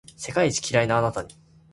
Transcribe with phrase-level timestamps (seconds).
[0.17, 1.29] 世界一キライなあなたに